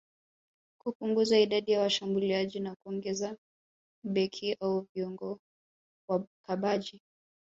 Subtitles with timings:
[0.83, 3.37] kupunguza idadi ya washambuliaji na kuongeza
[4.03, 5.39] beki au viungo
[6.09, 7.01] wakabaji